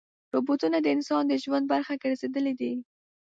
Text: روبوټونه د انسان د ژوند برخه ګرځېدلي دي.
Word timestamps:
روبوټونه 0.33 0.77
د 0.81 0.87
انسان 0.95 1.23
د 1.27 1.33
ژوند 1.43 1.65
برخه 1.73 1.93
ګرځېدلي 2.03 2.53
دي. 2.61 2.73